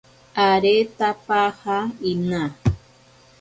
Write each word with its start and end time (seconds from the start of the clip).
Aretapaja 0.47 1.77
inaa. 2.11 2.49